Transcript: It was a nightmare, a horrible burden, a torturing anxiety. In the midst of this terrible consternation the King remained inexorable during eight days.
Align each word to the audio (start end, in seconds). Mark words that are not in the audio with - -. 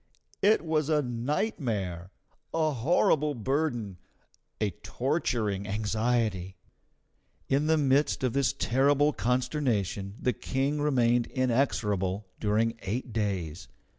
It 0.41 0.65
was 0.65 0.89
a 0.89 1.03
nightmare, 1.03 2.09
a 2.55 2.71
horrible 2.71 3.35
burden, 3.35 3.99
a 4.59 4.71
torturing 4.81 5.67
anxiety. 5.67 6.55
In 7.49 7.67
the 7.67 7.77
midst 7.77 8.23
of 8.23 8.33
this 8.33 8.51
terrible 8.51 9.13
consternation 9.13 10.15
the 10.19 10.33
King 10.33 10.81
remained 10.81 11.27
inexorable 11.27 12.25
during 12.39 12.79
eight 12.81 13.13
days. 13.13 13.67